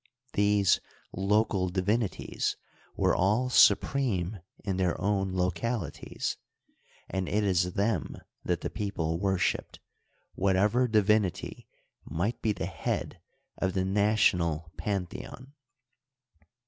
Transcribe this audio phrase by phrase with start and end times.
[0.33, 0.79] These
[1.13, 2.57] local divinities
[2.95, 6.37] were all supreme in their own localities,
[7.07, 9.79] and it is them that the people worshiped,
[10.33, 11.67] whatever divinity
[12.03, 13.21] might be the head
[13.59, 15.53] of the national pan theon.